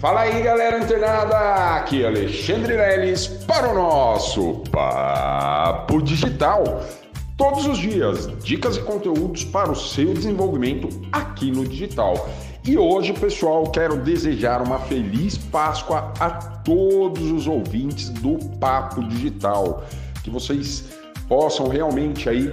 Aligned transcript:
Fala 0.00 0.22
aí, 0.22 0.42
galera 0.42 0.78
internada! 0.78 1.76
Aqui 1.76 2.02
é 2.02 2.06
Alexandre 2.06 2.74
Leles 2.74 3.26
para 3.46 3.68
o 3.68 3.74
nosso 3.74 4.62
Papo 4.72 6.00
Digital. 6.00 6.64
Todos 7.36 7.66
os 7.66 7.76
dias, 7.76 8.26
dicas 8.42 8.78
e 8.78 8.80
conteúdos 8.80 9.44
para 9.44 9.70
o 9.70 9.76
seu 9.76 10.14
desenvolvimento 10.14 10.88
aqui 11.12 11.50
no 11.50 11.68
digital. 11.68 12.30
E 12.64 12.78
hoje, 12.78 13.12
pessoal, 13.12 13.64
quero 13.64 13.98
desejar 13.98 14.62
uma 14.62 14.78
feliz 14.78 15.36
Páscoa 15.36 16.14
a 16.18 16.30
todos 16.30 17.30
os 17.30 17.46
ouvintes 17.46 18.08
do 18.08 18.38
Papo 18.58 19.06
Digital. 19.06 19.84
Que 20.24 20.30
vocês 20.30 20.96
possam 21.28 21.68
realmente 21.68 22.26
aí 22.26 22.50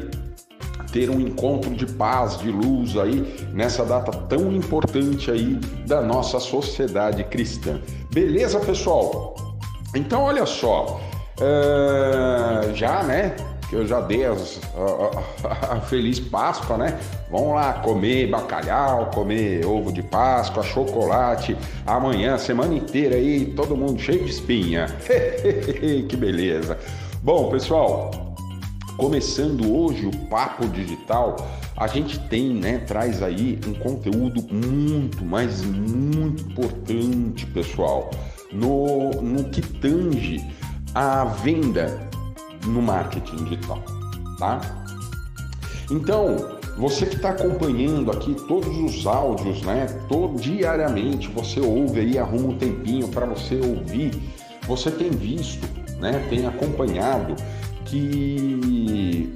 ter 0.98 1.11
um 1.11 1.21
encontro 1.21 1.75
de 1.75 1.86
paz, 1.86 2.39
de 2.39 2.50
luz 2.50 2.98
aí 2.98 3.48
nessa 3.54 3.86
data 3.86 4.11
tão 4.11 4.52
importante 4.52 5.30
aí 5.30 5.54
da 5.86 6.02
nossa 6.02 6.39
sociedade 6.39 7.23
cristã. 7.25 7.80
Beleza, 8.12 8.59
pessoal? 8.59 9.36
Então, 9.94 10.23
olha 10.23 10.44
só, 10.48 10.99
uh, 11.39 12.73
já, 12.73 13.03
né? 13.03 13.36
Que 13.70 13.75
eu 13.75 13.86
já 13.86 14.02
dei 14.02 14.25
as, 14.25 14.59
a, 15.70 15.81
feliz 15.81 16.20
Páscoa, 16.20 16.77
né? 16.77 16.98
Vamos 17.30 17.53
lá 17.53 17.73
comer 17.73 18.31
bacalhau, 18.31 19.11
comer 19.14 19.67
ovo 19.67 19.91
de 19.91 20.02
Páscoa, 20.02 20.64
chocolate. 20.64 21.55
Amanhã, 21.86 22.39
semana 22.39 22.73
inteira 22.73 23.17
aí, 23.17 23.53
todo 23.55 23.77
mundo 23.77 24.02
cheio 24.02 24.23
de 24.23 24.31
espinha. 24.31 24.88
que 26.09 26.17
beleza. 26.17 26.75
Bom, 27.22 27.52
pessoal, 27.52 28.27
Começando 28.98 29.72
hoje 29.72 30.08
o 30.08 30.12
Papo 30.26 30.68
Digital, 30.70 31.36
a 31.78 31.86
gente 31.86 32.18
tem, 32.30 32.50
né, 32.52 32.80
traz 32.80 33.22
aí 33.22 33.60
um 33.68 33.73
conteúdo 33.76 34.42
muito, 34.52 35.23
mas 35.23 35.64
muito 35.64 36.42
importante, 36.52 37.46
pessoal, 37.46 38.10
no, 38.52 39.12
no 39.22 39.44
que 39.50 39.62
tange 39.62 40.44
a 40.95 41.26
venda 41.26 42.09
no 42.66 42.81
marketing 42.81 43.36
digital, 43.44 43.84
tá? 44.39 44.62
Então, 45.92 46.58
você 46.76 47.06
que 47.06 47.17
está 47.17 47.30
acompanhando 47.30 48.11
aqui 48.11 48.34
todos 48.48 48.76
os 48.78 49.06
áudios, 49.06 49.61
né? 49.61 49.86
Todo, 50.09 50.42
diariamente 50.42 51.28
você 51.28 51.59
ouve 51.59 52.00
aí, 52.00 52.17
arruma 52.17 52.50
um 52.50 52.58
tempinho 52.58 53.08
para 53.09 53.28
você 53.28 53.56
ouvir. 53.56 54.11
Você 54.67 54.92
tem 54.92 55.09
visto, 55.09 55.67
né? 56.00 56.26
Tem 56.30 56.45
acompanhado 56.45 57.36
que 57.88 59.33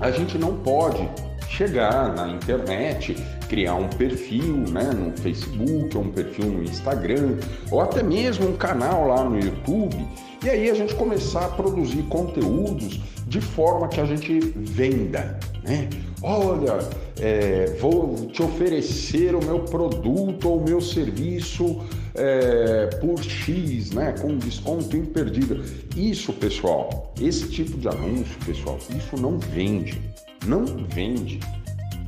a 0.00 0.10
gente 0.10 0.38
não 0.38 0.56
pode 0.56 1.08
chegar 1.48 2.14
na 2.14 2.28
internet, 2.28 3.16
criar 3.48 3.74
um 3.74 3.88
perfil 3.88 4.56
né, 4.70 4.90
no 4.92 5.16
Facebook, 5.16 5.96
um 5.96 6.10
perfil 6.10 6.46
no 6.46 6.62
Instagram, 6.62 7.36
ou 7.70 7.80
até 7.80 8.02
mesmo 8.02 8.48
um 8.48 8.56
canal 8.56 9.08
lá 9.08 9.24
no 9.24 9.38
YouTube, 9.38 9.96
e 10.44 10.50
aí 10.50 10.70
a 10.70 10.74
gente 10.74 10.94
começar 10.94 11.46
a 11.46 11.48
produzir 11.48 12.02
conteúdos 12.04 13.00
de 13.26 13.40
forma 13.40 13.88
que 13.88 14.00
a 14.00 14.04
gente 14.04 14.38
venda. 14.54 15.38
Né? 15.64 15.88
Olha, 16.22 16.78
é, 17.20 17.76
vou 17.80 18.14
te 18.26 18.42
oferecer 18.42 19.34
o 19.34 19.44
meu 19.44 19.60
produto 19.60 20.48
ou 20.48 20.58
o 20.58 20.64
meu 20.64 20.80
serviço 20.80 21.80
é, 22.16 22.86
por 23.00 23.22
X, 23.22 23.90
né, 23.90 24.12
com 24.20 24.36
desconto 24.36 24.96
imperdível. 24.96 25.62
Isso, 25.94 26.32
pessoal, 26.32 27.12
esse 27.20 27.48
tipo 27.48 27.76
de 27.78 27.88
anúncio, 27.88 28.36
pessoal, 28.44 28.78
isso 28.90 29.16
não 29.20 29.38
vende, 29.38 30.00
não 30.46 30.64
vende, 30.64 31.40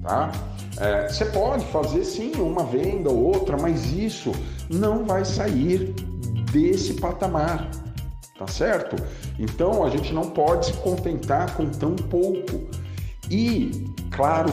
tá? 0.03 0.33
É, 0.79 1.09
você 1.09 1.25
pode 1.27 1.65
fazer 1.67 2.05
sim 2.05 2.33
uma 2.37 2.65
venda 2.65 3.11
ou 3.11 3.35
outra, 3.35 3.57
mas 3.57 3.93
isso 3.93 4.33
não 4.71 5.05
vai 5.05 5.25
sair 5.25 5.95
desse 6.53 6.95
patamar, 6.95 7.69
tá 8.39 8.47
certo? 8.47 8.97
Então 9.39 9.85
a 9.85 9.91
gente 9.91 10.13
não 10.13 10.31
pode 10.31 10.67
se 10.67 10.73
contentar 10.75 11.55
com 11.55 11.67
tão 11.67 11.97
pouco. 11.97 12.69
E, 13.31 13.85
claro, 14.11 14.51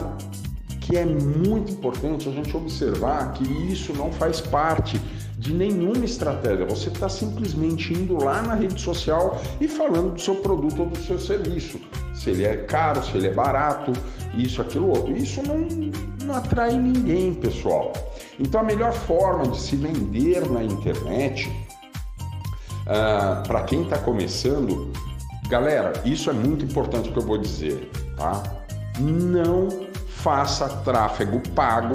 que 0.81 0.97
é 0.97 1.05
muito 1.05 1.71
importante 1.71 2.27
a 2.27 2.31
gente 2.31 2.55
observar 2.55 3.33
que 3.33 3.43
isso 3.71 3.93
não 3.93 4.11
faz 4.11 4.41
parte 4.41 4.99
de 5.45 5.53
nenhuma 5.53 6.03
estratégia. 6.03 6.65
Você 6.65 6.89
está 6.89 7.07
simplesmente 7.07 7.93
indo 7.93 8.21
lá 8.23 8.41
na 8.41 8.55
rede 8.55 8.81
social 8.81 9.39
e 9.61 9.67
falando 9.67 10.13
do 10.13 10.19
seu 10.19 10.35
produto 10.37 10.81
ou 10.81 10.89
do 10.89 10.97
seu 10.97 11.19
serviço. 11.19 11.79
Se 12.15 12.31
ele 12.31 12.43
é 12.43 12.57
caro, 12.57 13.03
se 13.03 13.15
ele 13.15 13.27
é 13.27 13.33
barato, 13.33 13.93
isso, 14.33 14.59
aquilo, 14.59 14.89
outro. 14.89 15.15
Isso 15.15 15.43
não, 15.43 15.59
não 16.25 16.35
atrai 16.35 16.75
ninguém, 16.75 17.35
pessoal. 17.35 17.93
Então 18.39 18.61
a 18.61 18.63
melhor 18.63 18.91
forma 18.91 19.47
de 19.47 19.61
se 19.61 19.75
vender 19.75 20.49
na 20.49 20.63
internet, 20.63 21.51
ah, 22.87 23.43
para 23.45 23.61
quem 23.65 23.83
está 23.83 23.99
começando, 23.99 24.91
galera, 25.47 25.93
isso 26.03 26.27
é 26.31 26.33
muito 26.33 26.65
importante 26.65 27.11
que 27.11 27.19
eu 27.19 27.23
vou 27.23 27.37
dizer, 27.37 27.87
tá? 28.17 28.41
Não 28.99 29.69
faça 30.07 30.67
tráfego 30.83 31.39
pago 31.51 31.93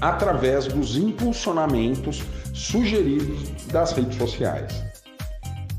através 0.00 0.66
dos 0.68 0.96
impulsionamentos 0.96 2.22
sugeridos 2.60 3.50
das 3.72 3.92
redes 3.92 4.16
sociais. 4.16 4.84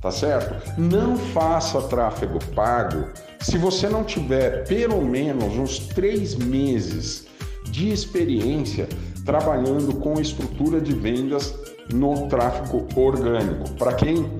Tá 0.01 0.09
certo? 0.09 0.79
Não 0.79 1.15
faça 1.15 1.79
tráfego 1.83 2.39
pago 2.55 3.07
se 3.39 3.57
você 3.57 3.87
não 3.87 4.03
tiver 4.03 4.67
pelo 4.67 4.99
menos 5.01 5.55
uns 5.57 5.79
três 5.79 6.35
meses 6.35 7.27
de 7.69 7.91
experiência 7.91 8.87
trabalhando 9.23 9.93
com 9.97 10.19
estrutura 10.19 10.81
de 10.81 10.93
vendas 10.93 11.53
no 11.93 12.27
tráfego 12.27 12.87
orgânico. 12.95 13.69
Para 13.75 13.93
quem 13.93 14.31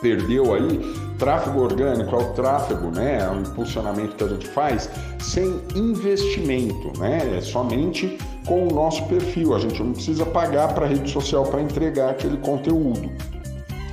perdeu 0.00 0.54
aí, 0.54 0.80
tráfego 1.18 1.60
orgânico 1.60 2.16
é 2.16 2.18
o 2.18 2.32
tráfego, 2.32 2.90
né? 2.90 3.18
É 3.20 3.28
o 3.28 3.40
impulsionamento 3.40 4.16
que 4.16 4.24
a 4.24 4.28
gente 4.28 4.48
faz 4.48 4.88
sem 5.18 5.60
investimento, 5.74 6.98
né? 6.98 7.36
É 7.36 7.40
somente 7.42 8.16
com 8.46 8.66
o 8.66 8.72
nosso 8.72 9.04
perfil. 9.06 9.54
A 9.54 9.58
gente 9.58 9.82
não 9.82 9.92
precisa 9.92 10.24
pagar 10.26 10.74
para 10.74 10.86
a 10.86 10.88
rede 10.88 11.10
social 11.10 11.44
para 11.44 11.60
entregar 11.60 12.10
aquele 12.10 12.36
conteúdo. 12.38 13.10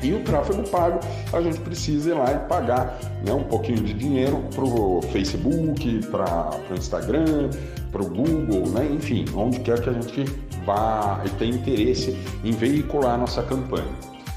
E 0.01 0.13
o 0.13 0.23
tráfego 0.23 0.67
pago, 0.69 0.99
a 1.33 1.41
gente 1.41 1.59
precisa 1.59 2.11
ir 2.11 2.13
lá 2.13 2.31
e 2.31 2.37
pagar 2.47 2.99
né, 3.25 3.33
um 3.33 3.43
pouquinho 3.43 3.81
de 3.81 3.93
dinheiro 3.93 4.43
para 4.53 4.63
o 4.63 5.01
Facebook, 5.11 6.05
para 6.07 6.51
o 6.69 6.73
Instagram, 6.75 7.49
para 7.91 8.03
o 8.03 8.05
Google, 8.05 8.67
né, 8.69 8.87
enfim, 8.91 9.25
onde 9.35 9.59
quer 9.59 9.81
que 9.81 9.89
a 9.89 9.93
gente 9.93 10.23
vá 10.65 11.21
e 11.25 11.29
tenha 11.31 11.55
interesse 11.55 12.15
em 12.43 12.51
veicular 12.51 13.17
nossa 13.17 13.41
campanha. 13.41 13.87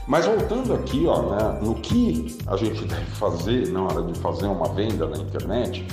Mas 0.06 0.24
voltando 0.24 0.72
aqui 0.72 1.04
ó, 1.06 1.30
né, 1.30 1.58
no 1.62 1.74
que 1.74 2.38
a 2.46 2.56
gente 2.56 2.84
deve 2.84 3.04
fazer 3.12 3.68
na 3.68 3.82
hora 3.82 4.02
de 4.02 4.18
fazer 4.18 4.46
uma 4.46 4.68
venda 4.70 5.06
na 5.06 5.18
internet, 5.18 5.86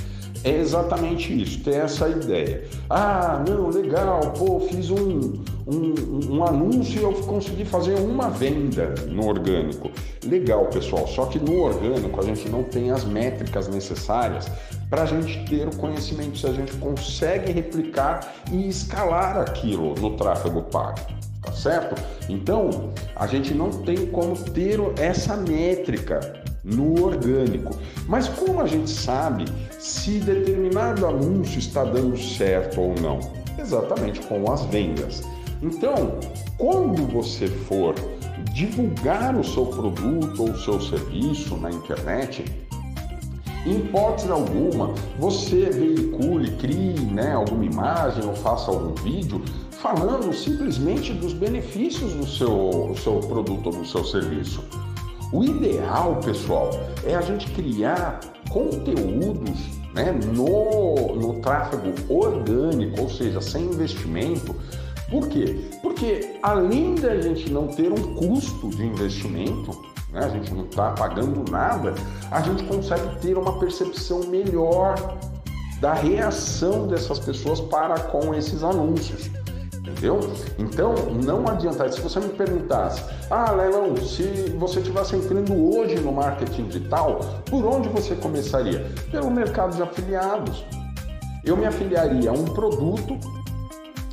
é 0.43 0.57
exatamente 0.57 1.41
isso, 1.41 1.63
ter 1.63 1.75
essa 1.75 2.07
ideia. 2.07 2.63
Ah, 2.89 3.43
não, 3.47 3.69
legal, 3.69 4.19
pô, 4.37 4.59
fiz 4.61 4.89
um, 4.89 5.33
um, 5.67 6.35
um 6.35 6.43
anúncio 6.43 6.99
e 6.99 7.03
eu 7.03 7.13
consegui 7.13 7.65
fazer 7.65 7.95
uma 7.95 8.29
venda 8.29 8.95
no 9.07 9.27
orgânico. 9.27 9.91
Legal, 10.25 10.65
pessoal, 10.67 11.07
só 11.07 11.25
que 11.25 11.39
no 11.39 11.61
orgânico 11.61 12.19
a 12.19 12.23
gente 12.23 12.49
não 12.49 12.63
tem 12.63 12.91
as 12.91 13.03
métricas 13.03 13.67
necessárias 13.67 14.49
para 14.89 15.03
a 15.03 15.05
gente 15.05 15.45
ter 15.45 15.67
o 15.67 15.75
conhecimento 15.75 16.37
se 16.37 16.47
a 16.47 16.53
gente 16.53 16.73
consegue 16.73 17.51
replicar 17.51 18.33
e 18.51 18.67
escalar 18.67 19.37
aquilo 19.37 19.95
no 19.95 20.15
tráfego 20.15 20.61
pago 20.63 21.16
tá 21.47 21.53
certo? 21.53 21.95
Então, 22.29 22.91
a 23.15 23.25
gente 23.25 23.53
não 23.53 23.69
tem 23.69 24.07
como 24.07 24.35
ter 24.35 24.79
essa 24.99 25.37
métrica 25.37 26.19
no 26.63 27.01
orgânico. 27.03 27.75
Mas 28.07 28.27
como 28.27 28.61
a 28.61 28.67
gente 28.67 28.89
sabe 28.89 29.45
se 29.79 30.19
determinado 30.19 31.05
anúncio 31.05 31.59
está 31.59 31.83
dando 31.83 32.17
certo 32.17 32.81
ou 32.81 32.95
não? 32.99 33.19
Exatamente 33.57 34.19
com 34.21 34.51
as 34.51 34.65
vendas. 34.65 35.23
Então, 35.61 36.19
quando 36.57 37.07
você 37.07 37.47
for 37.47 37.95
divulgar 38.53 39.35
o 39.35 39.43
seu 39.43 39.65
produto 39.65 40.43
ou 40.43 40.51
o 40.51 40.57
seu 40.57 40.79
serviço 40.79 41.55
na 41.57 41.71
internet, 41.71 42.45
em 43.67 43.79
hipótese 43.79 44.31
alguma, 44.31 44.93
você 45.19 45.69
veicule, 45.69 46.51
crie 46.57 46.93
né, 47.11 47.33
alguma 47.33 47.65
imagem 47.65 48.25
ou 48.25 48.33
faça 48.33 48.71
algum 48.71 48.93
vídeo 48.95 49.41
falando 49.71 50.33
simplesmente 50.33 51.13
dos 51.13 51.33
benefícios 51.33 52.13
do 52.13 52.25
seu, 52.25 52.87
do 52.89 52.97
seu 52.97 53.19
produto 53.19 53.67
ou 53.67 53.73
do 53.73 53.85
seu 53.85 54.03
serviço. 54.05 54.63
O 55.33 55.43
ideal, 55.43 56.19
pessoal, 56.23 56.69
é 57.05 57.15
a 57.15 57.21
gente 57.21 57.51
criar 57.51 58.21
conteúdos 58.49 59.59
né, 59.93 60.17
no, 60.33 61.15
no 61.15 61.41
tráfego 61.41 61.93
orgânico, 62.07 63.01
ou 63.01 63.09
seja, 63.09 63.41
sem 63.41 63.65
investimento. 63.65 64.55
Por 65.09 65.27
quê? 65.27 65.69
Porque 65.81 66.37
além 66.41 66.95
da 66.95 67.19
gente 67.19 67.51
não 67.51 67.67
ter 67.67 67.91
um 67.91 68.15
custo 68.15 68.69
de 68.69 68.85
investimento, 68.85 69.86
né, 70.17 70.25
a 70.25 70.29
gente 70.29 70.53
não 70.53 70.65
está 70.65 70.91
pagando 70.91 71.49
nada, 71.49 71.93
a 72.31 72.41
gente 72.41 72.63
consegue 72.63 73.15
ter 73.19 73.37
uma 73.37 73.59
percepção 73.59 74.21
melhor 74.27 74.95
da 75.79 75.93
reação 75.93 76.87
dessas 76.87 77.19
pessoas 77.19 77.61
para 77.61 77.99
com 77.99 78.33
esses 78.33 78.63
anúncios. 78.63 79.29
entendeu? 79.77 80.19
Então, 80.57 80.93
não 81.23 81.47
adianta. 81.47 81.89
Se 81.91 82.01
você 82.01 82.19
me 82.19 82.29
perguntasse, 82.29 83.03
ah, 83.29 83.51
Leilão, 83.51 83.95
se 83.97 84.23
você 84.57 84.79
estivesse 84.79 85.15
entrando 85.15 85.53
hoje 85.53 85.99
no 85.99 86.11
marketing 86.11 86.65
digital, 86.65 87.19
por 87.45 87.63
onde 87.65 87.87
você 87.89 88.15
começaria? 88.15 88.91
Pelo 89.11 89.29
mercado 89.29 89.75
de 89.75 89.83
afiliados. 89.83 90.65
Eu 91.45 91.55
me 91.55 91.65
afiliaria 91.65 92.31
a 92.31 92.33
um 92.33 92.43
produto, 92.43 93.17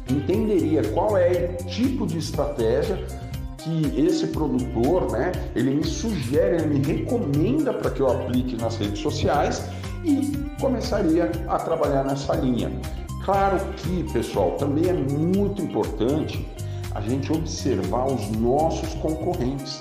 entenderia 0.08 0.82
qual 0.92 1.16
é 1.16 1.56
o 1.60 1.64
tipo 1.64 2.06
de 2.06 2.18
estratégia 2.18 3.04
que 3.64 3.99
esse 3.99 4.26
produtor, 4.26 5.11
né, 5.11 5.32
ele 5.56 5.75
me 5.75 5.84
sugere, 5.84 6.56
ele 6.56 6.78
me 6.78 6.87
recomenda 6.87 7.72
para 7.72 7.90
que 7.90 8.00
eu 8.00 8.11
aplique 8.11 8.56
nas 8.56 8.76
redes 8.76 8.99
sociais 8.99 9.64
e 10.05 10.32
começaria 10.61 11.32
a 11.49 11.58
trabalhar 11.58 12.05
nessa 12.05 12.34
linha. 12.34 12.70
Claro 13.25 13.58
que, 13.76 14.05
pessoal, 14.12 14.52
também 14.58 14.90
é 14.90 14.93
muito 14.93 15.62
importante 15.62 16.46
a 16.94 17.00
gente 17.00 17.32
observar 17.32 18.06
os 18.06 18.31
nossos 18.32 18.93
concorrentes. 18.94 19.81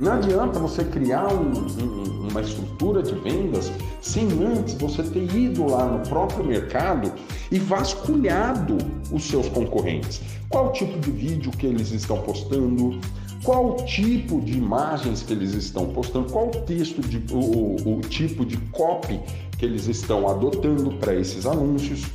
Não 0.00 0.12
adianta 0.12 0.58
você 0.58 0.82
criar 0.82 1.30
um, 1.30 1.52
um, 1.52 2.28
uma 2.30 2.40
estrutura 2.40 3.02
de 3.02 3.14
vendas 3.16 3.70
sem 4.00 4.26
antes 4.42 4.72
você 4.74 5.02
ter 5.02 5.30
ido 5.36 5.66
lá 5.66 5.84
no 5.84 6.08
próprio 6.08 6.42
mercado 6.42 7.12
e 7.52 7.58
vasculhado 7.58 8.78
os 9.12 9.24
seus 9.24 9.46
concorrentes. 9.50 10.22
Qual 10.48 10.72
tipo 10.72 10.98
de 11.00 11.10
vídeo 11.10 11.50
que 11.52 11.66
eles 11.66 11.92
estão 11.92 12.22
postando, 12.22 12.98
qual 13.44 13.76
tipo 13.84 14.40
de 14.40 14.56
imagens 14.56 15.22
que 15.22 15.34
eles 15.34 15.52
estão 15.52 15.92
postando, 15.92 16.32
qual 16.32 16.48
o 16.48 16.62
texto, 16.62 17.02
de, 17.02 17.22
o, 17.34 17.76
o 17.98 18.00
tipo 18.00 18.46
de 18.46 18.56
copy 18.72 19.20
que 19.58 19.66
eles 19.66 19.86
estão 19.86 20.26
adotando 20.26 20.92
para 20.94 21.14
esses 21.14 21.44
anúncios. 21.44 22.06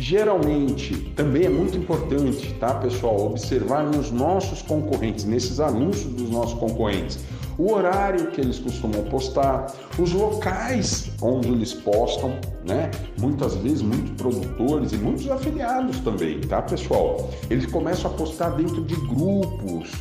Geralmente, 0.00 0.96
também 1.14 1.44
é 1.44 1.48
muito 1.50 1.76
importante, 1.76 2.54
tá, 2.54 2.72
pessoal, 2.72 3.26
observar 3.26 3.84
nos 3.84 4.10
nossos 4.10 4.62
concorrentes, 4.62 5.26
nesses 5.26 5.60
anúncios 5.60 6.10
dos 6.14 6.30
nossos 6.30 6.58
concorrentes, 6.58 7.18
o 7.58 7.70
horário 7.70 8.30
que 8.30 8.40
eles 8.40 8.58
costumam 8.58 9.04
postar, 9.04 9.66
os 9.98 10.10
locais 10.14 11.10
onde 11.20 11.48
eles 11.48 11.74
postam, 11.74 12.30
né? 12.66 12.90
Muitas 13.20 13.54
vezes, 13.56 13.82
muitos 13.82 14.12
produtores 14.12 14.92
e 14.92 14.96
muitos 14.96 15.30
afiliados 15.30 16.00
também, 16.00 16.40
tá, 16.40 16.62
pessoal? 16.62 17.28
Eles 17.50 17.66
começam 17.66 18.10
a 18.10 18.14
postar 18.14 18.50
dentro 18.56 18.82
de 18.82 18.96
grupos, 19.06 19.92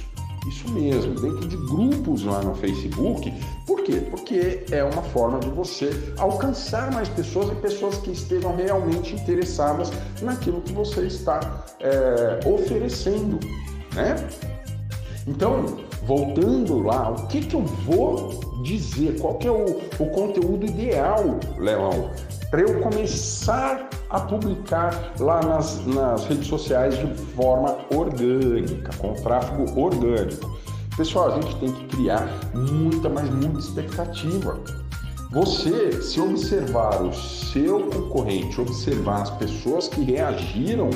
isso 0.50 0.70
mesmo, 0.72 1.14
dentro 1.16 1.48
de 1.48 1.56
grupos 1.56 2.24
lá 2.24 2.42
no 2.42 2.56
Facebook. 2.56 3.32
Por 3.66 3.84
quê? 3.84 4.02
Porque 4.10 4.66
é 4.72 4.84
uma 4.84 5.04
forma 5.04 5.40
de 5.40 5.50
você 5.50 5.92
alcançar 6.18 6.92
mais 6.92 7.08
pessoas 7.08 7.52
e 7.52 7.56
pessoas 7.56 7.98
que 7.98 8.12
estejam 8.12 8.56
realmente 8.56 9.16
interessadas 9.16 9.92
naquilo 10.22 10.62
que 10.62 10.74
você 10.74 11.06
está 11.06 11.66
é, 11.80 12.40
oferecendo, 12.48 13.40
né? 13.94 14.16
Então, 15.28 15.78
voltando 16.04 16.80
lá, 16.80 17.12
o 17.12 17.28
que, 17.28 17.42
que 17.42 17.56
eu 17.56 17.64
vou 17.64 18.40
dizer? 18.64 19.20
Qual 19.20 19.36
que 19.36 19.48
é 19.48 19.52
o, 19.52 19.80
o 20.00 20.06
conteúdo 20.08 20.66
ideal, 20.66 21.40
Leão, 21.58 22.12
para 22.50 22.62
eu 22.62 22.82
começar 22.82 23.89
a 24.10 24.20
publicar 24.20 25.14
lá 25.20 25.42
nas, 25.42 25.86
nas 25.86 26.26
redes 26.26 26.48
sociais 26.48 26.98
de 26.98 27.08
forma 27.36 27.78
orgânica, 27.94 28.92
com 28.98 29.14
tráfego 29.14 29.80
orgânico. 29.80 30.60
Pessoal, 30.98 31.32
a 31.32 31.42
gente 31.42 31.56
tem 31.58 31.72
que 31.72 31.86
criar 31.96 32.28
muita, 32.54 33.08
mas 33.08 33.30
muita 33.30 33.60
expectativa. 33.60 34.60
Você, 35.32 36.02
se 36.02 36.20
observar 36.20 37.04
o 37.04 37.14
seu 37.14 37.88
concorrente, 37.88 38.60
observar 38.60 39.22
as 39.22 39.30
pessoas 39.30 39.88
que 39.88 40.02
reagiram 40.02 40.90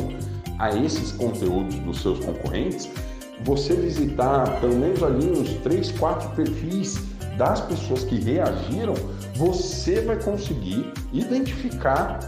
a 0.58 0.76
esses 0.76 1.12
conteúdos 1.12 1.76
dos 1.76 2.02
seus 2.02 2.20
concorrentes, 2.26 2.90
você 3.46 3.76
visitar 3.76 4.60
pelo 4.60 4.76
menos 4.76 5.04
ali 5.04 5.30
uns 5.32 5.54
3, 5.62 5.92
4 5.92 6.30
perfis 6.32 7.00
das 7.38 7.62
pessoas 7.62 8.04
que 8.04 8.16
reagiram, 8.16 8.94
você 9.36 10.02
vai 10.02 10.22
conseguir 10.22 10.92
identificar 11.12 12.20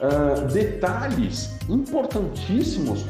uh, 0.00 0.46
detalhes 0.52 1.50
importantíssimos 1.68 3.04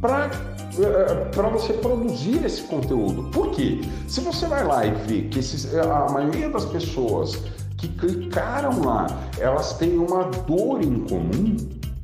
para 0.00 0.26
uh, 0.28 1.30
para 1.34 1.48
você 1.48 1.72
produzir 1.74 2.44
esse 2.44 2.62
conteúdo. 2.62 3.30
Por 3.30 3.50
quê? 3.50 3.80
Se 4.08 4.20
você 4.20 4.46
vai 4.46 4.64
lá 4.64 4.86
e 4.86 4.92
vê 5.06 5.22
que 5.22 5.38
esses, 5.38 5.74
a 5.74 6.06
maioria 6.10 6.48
das 6.48 6.64
pessoas 6.64 7.36
que 7.76 7.88
clicaram 7.88 8.84
lá, 8.84 9.06
elas 9.38 9.74
têm 9.74 9.98
uma 9.98 10.24
dor 10.24 10.82
em 10.82 11.00
comum, 11.06 11.56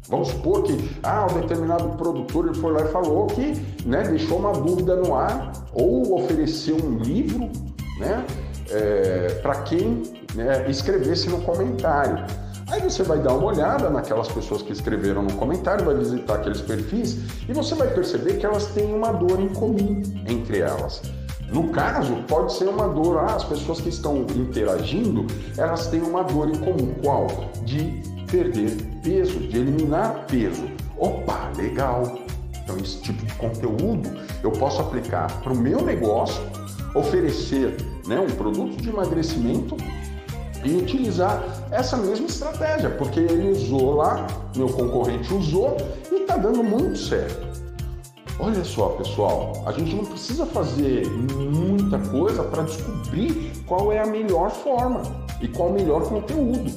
Vamos 0.09 0.29
supor 0.29 0.63
que 0.63 0.91
ah, 1.03 1.27
um 1.31 1.41
determinado 1.41 1.89
produtor 1.97 2.47
ele 2.47 2.55
foi 2.55 2.73
lá 2.73 2.83
e 2.83 2.93
falou 2.93 3.27
que 3.27 3.55
né, 3.85 4.03
deixou 4.05 4.39
uma 4.39 4.53
dúvida 4.53 4.95
no 4.97 5.15
ar 5.15 5.53
ou 5.73 6.15
ofereceu 6.15 6.77
um 6.77 6.99
livro 6.99 7.51
né, 7.99 8.25
é, 8.71 9.41
para 9.43 9.63
quem 9.63 10.05
né, 10.35 10.71
escrevesse 10.71 11.29
no 11.29 11.41
comentário. 11.41 12.25
Aí 12.69 12.81
você 12.81 13.05
vai 13.05 13.19
dar 13.21 13.33
uma 13.35 13.47
olhada 13.47 13.89
naquelas 13.89 14.27
pessoas 14.27 14.61
que 14.61 14.73
escreveram 14.73 15.23
no 15.23 15.33
comentário, 15.35 15.85
vai 15.85 15.95
visitar 15.95 16.35
aqueles 16.35 16.61
perfis 16.61 17.19
e 17.49 17.53
você 17.53 17.77
vai 17.77 17.89
perceber 17.89 18.39
que 18.39 18.47
elas 18.47 18.67
têm 18.67 18.93
uma 18.93 19.13
dor 19.13 19.41
em 19.41 19.49
comum 19.49 20.03
entre 20.27 20.59
elas. 20.59 21.01
No 21.49 21.69
caso, 21.69 22.17
pode 22.27 22.53
ser 22.55 22.69
uma 22.69 22.89
dor, 22.89 23.19
ah, 23.19 23.37
as 23.37 23.45
pessoas 23.45 23.81
que 23.81 23.89
estão 23.89 24.27
interagindo, 24.35 25.27
elas 25.57 25.87
têm 25.87 26.03
uma 26.03 26.25
dor 26.25 26.49
em 26.49 26.59
comum. 26.59 26.93
Qual? 27.01 27.29
De 27.65 28.03
perder 28.29 28.77
peso, 29.01 29.39
de 29.39 29.59
eliminar 29.59 30.27
peso. 30.27 30.69
Opa, 30.99 31.53
legal! 31.57 32.19
Então, 32.65 32.77
esse 32.79 33.01
tipo 33.01 33.25
de 33.25 33.33
conteúdo 33.35 34.11
eu 34.43 34.51
posso 34.51 34.83
aplicar 34.83 35.41
para 35.41 35.53
o 35.53 35.57
meu 35.57 35.83
negócio, 35.83 36.43
oferecer 36.97 37.77
né, 38.09 38.19
um 38.19 38.27
produto 38.27 38.77
de 38.83 38.89
emagrecimento 38.89 39.77
e 40.67 40.77
utilizar 40.77 41.43
essa 41.71 41.97
mesma 41.97 42.27
estratégia, 42.27 42.91
porque 42.91 43.21
ele 43.21 43.51
usou 43.51 43.95
lá, 43.95 44.27
meu 44.57 44.69
concorrente 44.69 45.33
usou 45.33 45.77
e 46.11 46.23
está 46.23 46.37
dando 46.37 46.63
muito 46.63 46.99
certo. 46.99 47.47
Olha 48.39 48.63
só, 48.65 48.89
pessoal, 48.91 49.65
a 49.65 49.73
gente 49.73 49.95
não 49.95 50.05
precisa 50.05 50.45
fazer 50.45 51.07
muita 51.09 51.99
coisa 52.11 52.43
para 52.43 52.65
descobrir 52.65 53.53
qual 53.67 53.91
é 53.91 53.99
a 53.99 54.07
melhor 54.07 54.51
forma 54.51 55.03
e 55.41 55.49
qual 55.49 55.71
o 55.71 55.73
melhor 55.73 56.07
conteúdo. 56.07 56.71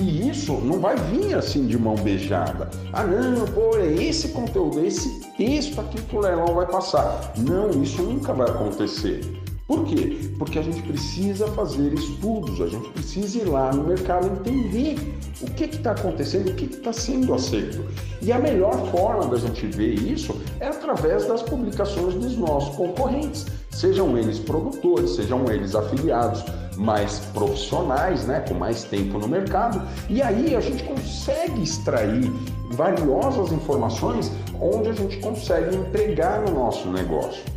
E 0.00 0.28
isso 0.28 0.54
não 0.54 0.80
vai 0.80 0.96
vir 0.96 1.34
assim 1.34 1.66
de 1.66 1.78
mão 1.78 1.94
beijada. 1.94 2.68
Ah, 2.92 3.04
não, 3.04 3.46
pô, 3.46 3.76
é 3.76 3.86
esse 3.86 4.28
conteúdo, 4.28 4.80
é 4.80 4.86
esse 4.86 5.20
texto 5.36 5.80
aqui 5.80 6.00
que 6.02 6.16
o 6.16 6.20
leilão 6.20 6.54
vai 6.54 6.66
passar. 6.66 7.32
Não, 7.36 7.70
isso 7.82 8.02
nunca 8.02 8.32
vai 8.32 8.48
acontecer. 8.48 9.43
Por 9.66 9.86
quê? 9.86 10.30
Porque 10.38 10.58
a 10.58 10.62
gente 10.62 10.82
precisa 10.82 11.46
fazer 11.48 11.94
estudos, 11.94 12.60
a 12.60 12.66
gente 12.66 12.86
precisa 12.90 13.38
ir 13.38 13.44
lá 13.44 13.72
no 13.72 13.84
mercado 13.84 14.26
entender 14.26 14.98
o 15.40 15.46
que 15.46 15.64
está 15.64 15.92
acontecendo, 15.92 16.50
o 16.50 16.54
que 16.54 16.66
está 16.66 16.92
sendo 16.92 17.32
aceito. 17.32 17.82
E 18.20 18.30
a 18.30 18.38
melhor 18.38 18.74
forma 18.90 19.26
da 19.26 19.38
gente 19.38 19.66
ver 19.68 19.94
isso 19.94 20.38
é 20.60 20.66
através 20.66 21.26
das 21.26 21.42
publicações 21.42 22.12
dos 22.14 22.36
nossos 22.36 22.76
concorrentes, 22.76 23.46
sejam 23.70 24.18
eles 24.18 24.38
produtores, 24.38 25.12
sejam 25.12 25.50
eles 25.50 25.74
afiliados 25.74 26.44
mais 26.76 27.20
profissionais, 27.32 28.26
né, 28.26 28.40
com 28.46 28.54
mais 28.54 28.84
tempo 28.84 29.18
no 29.18 29.26
mercado. 29.26 29.80
E 30.10 30.20
aí 30.20 30.54
a 30.54 30.60
gente 30.60 30.84
consegue 30.84 31.62
extrair 31.62 32.30
valiosas 32.72 33.50
informações 33.50 34.30
onde 34.60 34.90
a 34.90 34.92
gente 34.92 35.18
consegue 35.20 35.74
entregar 35.74 36.42
no 36.42 36.52
nosso 36.52 36.90
negócio 36.90 37.53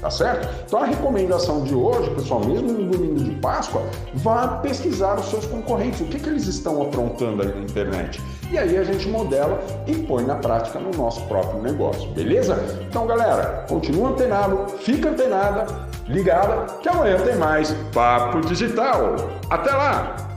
tá 0.00 0.10
certo? 0.10 0.48
Então 0.66 0.82
a 0.82 0.86
recomendação 0.86 1.62
de 1.62 1.74
hoje, 1.74 2.10
pessoal, 2.10 2.40
mesmo 2.44 2.72
no 2.72 2.90
domingo 2.90 3.20
de 3.20 3.30
Páscoa, 3.32 3.82
vá 4.14 4.48
pesquisar 4.58 5.18
os 5.18 5.26
seus 5.26 5.46
concorrentes, 5.46 6.00
o 6.00 6.04
que, 6.04 6.18
que 6.18 6.28
eles 6.28 6.46
estão 6.46 6.82
aprontando 6.82 7.42
aí 7.42 7.48
na 7.48 7.60
internet. 7.60 8.20
E 8.50 8.58
aí 8.58 8.76
a 8.76 8.84
gente 8.84 9.08
modela 9.08 9.60
e 9.86 9.94
põe 9.94 10.24
na 10.24 10.36
prática 10.36 10.78
no 10.78 10.90
nosso 10.90 11.20
próprio 11.26 11.62
negócio, 11.62 12.10
beleza? 12.10 12.58
Então, 12.88 13.06
galera, 13.06 13.64
continua 13.68 14.10
antenado, 14.10 14.66
fica 14.78 15.10
antenada, 15.10 15.66
ligada, 16.06 16.66
que 16.80 16.88
amanhã 16.88 17.18
tem 17.18 17.36
mais 17.36 17.72
Papo 17.92 18.40
Digital. 18.40 19.16
Até 19.48 19.70
lá! 19.70 20.29